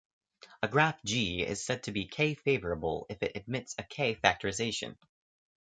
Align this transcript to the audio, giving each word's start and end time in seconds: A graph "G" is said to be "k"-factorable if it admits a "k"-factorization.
A 0.63 0.67
graph 0.67 1.03
"G" 1.03 1.43
is 1.45 1.63
said 1.63 1.83
to 1.83 1.91
be 1.91 2.07
"k"-factorable 2.07 3.05
if 3.11 3.21
it 3.21 3.33
admits 3.35 3.75
a 3.77 3.83
"k"-factorization. 3.83 4.97